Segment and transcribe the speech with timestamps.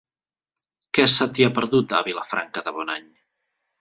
[0.99, 3.07] Què se t'hi ha perdut, a Vilafranca de Bonany?